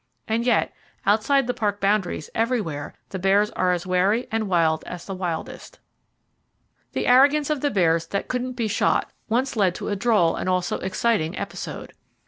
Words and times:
And 0.27 0.47
yet, 0.47 0.73
outside 1.05 1.45
the 1.45 1.53
Park 1.53 1.79
boundaries, 1.79 2.31
everywhere, 2.33 2.95
the 3.09 3.19
bears 3.19 3.51
are 3.51 3.71
as 3.71 3.85
wary 3.85 4.27
and 4.31 4.49
wild 4.49 4.83
as 4.85 5.05
the 5.05 5.13
wildest. 5.13 5.77
[Page 6.91 7.03
314] 7.03 7.03
The 7.03 7.07
arrogance 7.19 7.49
of 7.51 7.61
the 7.61 7.69
bears 7.69 8.07
that 8.07 8.27
couldn't 8.27 8.53
be 8.53 8.67
shot 8.67 9.11
once 9.29 9.55
led 9.55 9.75
to 9.75 9.89
a 9.89 9.95
droll 9.95 10.35
and 10.37 10.49
also 10.49 10.79
exciting 10.79 11.37
episode. 11.37 11.93